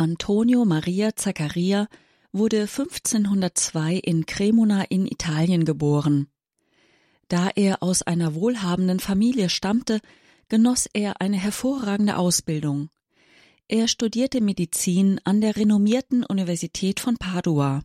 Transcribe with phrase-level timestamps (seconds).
[0.00, 1.86] Antonio Maria Zaccaria
[2.32, 6.28] wurde 1502 in Cremona in Italien geboren.
[7.28, 10.00] Da er aus einer wohlhabenden Familie stammte,
[10.48, 12.88] genoss er eine hervorragende Ausbildung.
[13.68, 17.82] Er studierte Medizin an der renommierten Universität von Padua.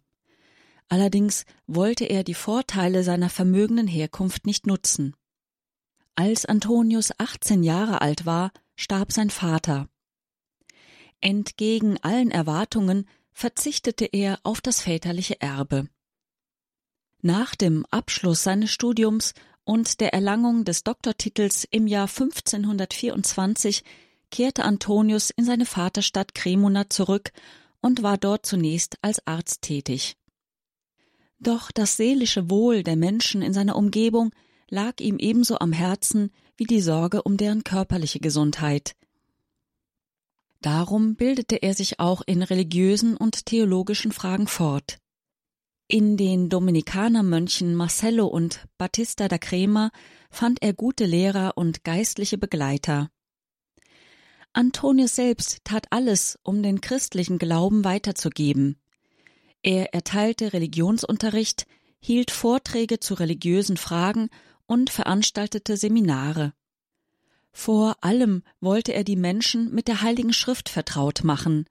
[0.88, 5.18] Allerdings wollte er die Vorteile seiner vermögenden Herkunft nicht nutzen.
[6.16, 9.90] Als Antonius 18 Jahre alt war, starb sein Vater.
[11.26, 15.90] Entgegen allen Erwartungen verzichtete er auf das väterliche Erbe.
[17.23, 19.34] Nach dem Abschluss seines Studiums
[19.64, 23.84] und der Erlangung des Doktortitels im Jahr 1524
[24.30, 27.31] kehrte Antonius in seine Vaterstadt Cremona zurück
[27.81, 30.17] und war dort zunächst als Arzt tätig.
[31.39, 34.30] Doch das seelische Wohl der Menschen in seiner Umgebung
[34.70, 38.95] lag ihm ebenso am Herzen wie die Sorge um deren körperliche Gesundheit.
[40.66, 44.98] Darum bildete er sich auch in religiösen und theologischen Fragen fort.
[45.88, 49.92] In den Dominikanermönchen Marcello und Battista da Crema
[50.31, 53.12] fand er gute Lehrer und geistliche Begleiter.
[54.54, 58.82] Antonius selbst tat alles, um den christlichen Glauben weiterzugeben.
[59.61, 61.67] Er erteilte Religionsunterricht,
[62.00, 64.30] hielt Vorträge zu religiösen Fragen
[64.66, 66.54] und veranstaltete Seminare.
[67.58, 71.66] Vor allem wollte er die Menschen mit der Heiligen Schrift vertraut machen.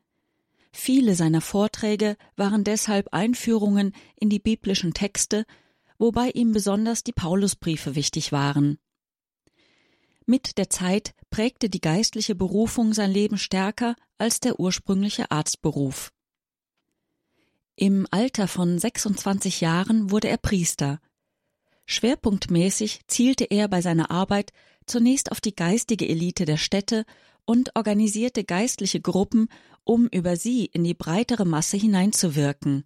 [0.72, 5.44] Viele seiner Vorträge waren deshalb Einführungen in die biblischen Texte,
[5.98, 8.78] wobei ihm besonders die Paulusbriefe wichtig waren.
[10.24, 16.14] Mit der Zeit prägte die geistliche Berufung sein Leben stärker als der ursprüngliche Arztberuf.
[17.76, 20.98] Im Alter von 26 Jahren wurde er Priester.
[21.84, 24.50] Schwerpunktmäßig zielte er bei seiner Arbeit
[24.86, 27.04] zunächst auf die geistige Elite der Städte
[27.44, 29.48] und organisierte geistliche Gruppen
[29.84, 32.84] um über sie in die breitere Masse hineinzuwirken.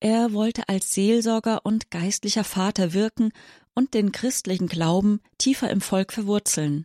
[0.00, 3.32] Er wollte als Seelsorger und geistlicher Vater wirken
[3.74, 6.84] und den christlichen Glauben tiefer im Volk verwurzeln.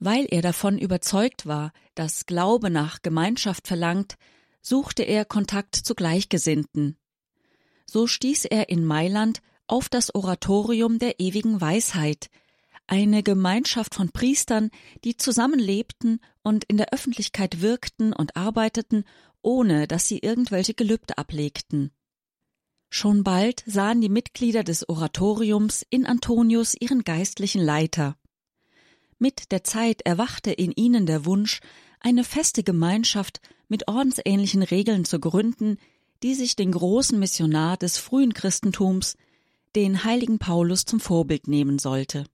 [0.00, 4.16] Weil er davon überzeugt war, dass Glaube nach Gemeinschaft verlangt,
[4.60, 6.96] suchte er Kontakt zu Gleichgesinnten.
[7.86, 12.30] So stieß er in Mailand auf das Oratorium der ewigen Weisheit,
[12.92, 14.68] eine Gemeinschaft von Priestern,
[15.02, 19.04] die zusammenlebten und in der Öffentlichkeit wirkten und arbeiteten,
[19.40, 21.90] ohne dass sie irgendwelche Gelübde ablegten.
[22.90, 28.18] Schon bald sahen die Mitglieder des Oratoriums in Antonius ihren geistlichen Leiter.
[29.18, 31.60] Mit der Zeit erwachte in ihnen der Wunsch,
[31.98, 35.78] eine feste Gemeinschaft mit ordensähnlichen Regeln zu gründen,
[36.22, 39.16] die sich den großen Missionar des frühen Christentums,
[39.76, 42.26] den heiligen Paulus zum Vorbild nehmen sollte.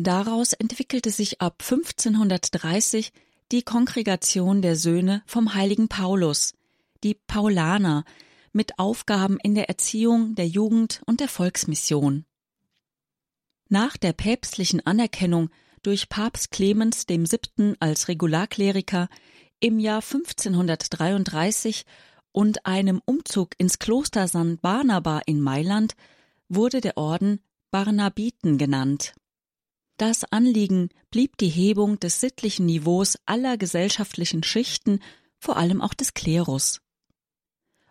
[0.00, 3.10] Daraus entwickelte sich ab 1530
[3.50, 6.54] die Kongregation der Söhne vom heiligen Paulus,
[7.02, 8.04] die Paulaner,
[8.52, 12.26] mit Aufgaben in der Erziehung, der Jugend und der Volksmission.
[13.68, 15.50] Nach der päpstlichen Anerkennung
[15.82, 17.74] durch Papst Clemens VII.
[17.80, 19.08] als Regularkleriker
[19.58, 21.84] im Jahr 1533
[22.30, 25.96] und einem Umzug ins Kloster San Barnaba in Mailand
[26.48, 27.40] wurde der Orden
[27.72, 29.14] Barnabiten genannt.
[29.98, 35.00] Das Anliegen blieb die Hebung des sittlichen Niveaus aller gesellschaftlichen Schichten,
[35.40, 36.80] vor allem auch des Klerus.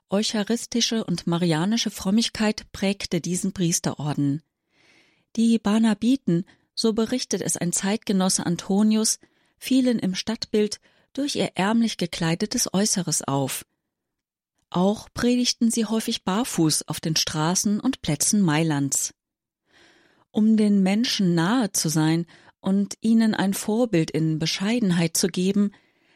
[0.10, 4.42] Eucharistische und marianische Frömmigkeit prägte diesen Priesterorden.
[5.36, 9.20] Die Barnabiten, so berichtet es ein Zeitgenosse Antonius,
[9.58, 10.80] fielen im Stadtbild
[11.12, 13.66] durch ihr ärmlich gekleidetes Äußeres auf.
[14.70, 19.14] Auch predigten sie häufig barfuß auf den Straßen und Plätzen Mailands
[20.38, 22.28] um den Menschen nahe zu sein
[22.60, 25.72] und ihnen ein Vorbild in Bescheidenheit zu geben,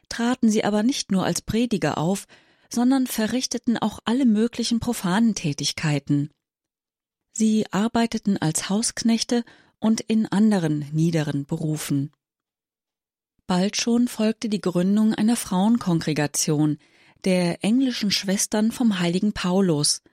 [0.10, 2.28] traten sie aber nicht nur als Prediger auf,
[2.70, 6.30] sondern verrichteten auch alle möglichen profanen Tätigkeiten.
[7.34, 9.44] Sie arbeiteten als Hausknechte
[9.80, 12.12] und in anderen niederen Berufen.
[13.48, 16.78] Bald schon folgte die Gründung einer Frauenkongregation,
[17.26, 20.04] der englischen Schwestern vom heiligen Paulus,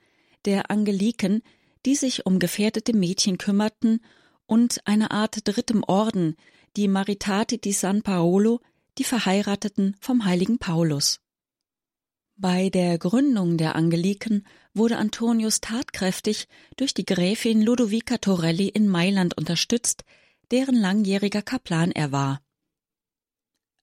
[0.47, 1.43] der Angeliken,
[1.87, 4.01] die sich um gefährdete Mädchen kümmerten,
[4.47, 6.35] und eine Art drittem Orden,
[6.77, 8.61] die Maritati di San Paolo,
[8.97, 11.21] die Verheirateten vom heiligen Paulus.
[12.37, 16.47] Bei der Gründung der Angeliken wurde Antonius tatkräftig
[16.77, 20.05] durch die Gräfin Ludovica Torelli in Mailand unterstützt,
[20.51, 22.41] deren langjähriger Kaplan er war.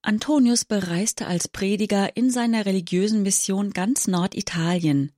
[0.01, 5.11] Antonius bereiste als Prediger in seiner religiösen Mission ganz Norditalien.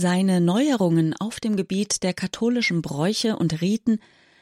[0.00, 3.98] Seine Neuerungen auf dem Gebiet der katholischen Bräuche und Riten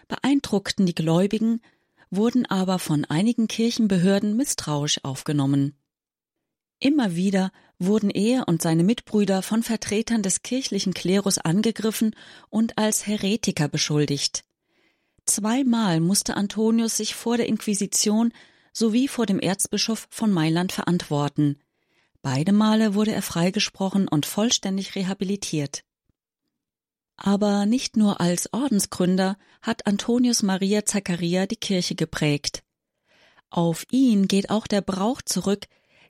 [0.06, 1.62] beeindruckten die Gläubigen,
[2.11, 5.75] wurden aber von einigen Kirchenbehörden misstrauisch aufgenommen.
[6.79, 12.14] Immer wieder wurden er und seine Mitbrüder von Vertretern des kirchlichen Klerus angegriffen
[12.50, 14.44] und als Heretiker beschuldigt.
[15.25, 18.35] Zweimal musste Antonius sich vor der Inquisition
[18.75, 21.56] sowie vor dem Erzbischof von Mailand verantworten.
[22.26, 25.84] Beide Male wurde er freigesprochen und vollständig rehabilitiert.
[27.17, 32.64] Aber nicht nur als Ordensgründer hat Antonius Maria Zaccaria die Kirche geprägt.
[33.49, 35.69] Auf ihn geht auch der Brauch zurück,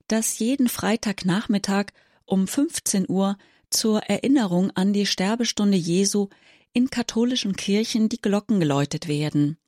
[0.09, 1.89] dass jeden Freitagnachmittag
[2.25, 3.37] um 15 Uhr
[3.69, 6.31] zur Erinnerung an die Sterbestunde Jesu
[6.73, 9.59] in katholischen Kirchen die Glocken geläutet werden.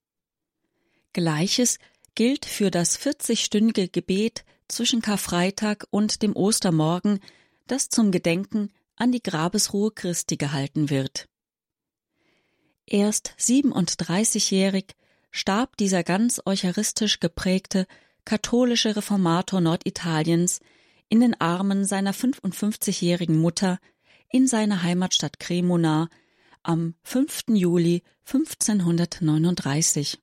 [1.12, 1.78] Gleiches
[2.18, 7.20] gilt für das 40-stündige Gebet zwischen Karfreitag und dem Ostermorgen,
[7.68, 11.28] das zum Gedenken an die Grabesruhe Christi gehalten wird.
[12.86, 14.96] Erst 37-jährig
[15.30, 17.86] starb dieser ganz eucharistisch geprägte
[18.24, 20.58] katholische Reformator Norditaliens
[21.08, 23.78] in den Armen seiner 55-jährigen Mutter
[24.28, 26.08] in seiner Heimatstadt Cremona
[26.64, 27.44] am 5.
[27.50, 30.18] Juli 1539.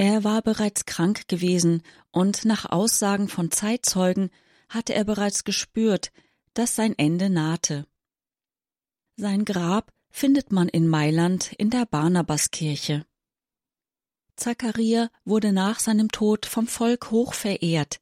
[0.00, 4.30] Er war bereits krank gewesen und nach Aussagen von Zeitzeugen
[4.70, 6.10] hatte er bereits gespürt,
[6.54, 7.86] dass sein Ende nahte.
[9.16, 13.04] Sein Grab findet man in Mailand in der Barnabaskirche.
[14.36, 18.00] Zachariah wurde nach seinem Tod vom Volk hoch verehrt.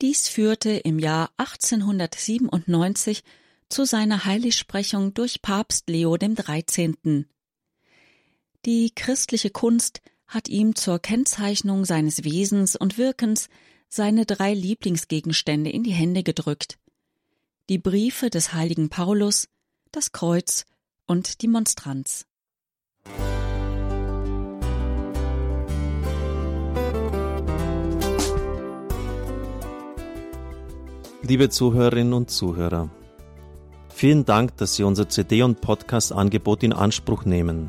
[0.00, 3.22] Dies führte im Jahr 1897
[3.68, 7.26] zu seiner Heiligsprechung durch Papst Leo XIII.
[8.64, 13.48] Die christliche Kunst hat ihm zur Kennzeichnung seines Wesens und Wirkens
[13.88, 16.78] seine drei Lieblingsgegenstände in die Hände gedrückt.
[17.68, 19.48] Die Briefe des heiligen Paulus,
[19.92, 20.66] das Kreuz
[21.06, 22.26] und die Monstranz.
[31.22, 32.88] Liebe Zuhörerinnen und Zuhörer,
[33.88, 37.68] vielen Dank, dass Sie unser CD- und Podcast-Angebot in Anspruch nehmen.